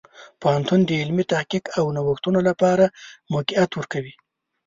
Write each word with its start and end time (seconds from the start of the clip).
پوهنتون 0.41 0.79
د 0.85 0.89
علمي 1.01 1.23
تحقیق 1.33 1.63
او 1.79 1.85
نوښتونو 1.97 2.39
لپاره 2.49 2.85
موقعیت 3.33 3.71
ورکوي. 3.75 4.13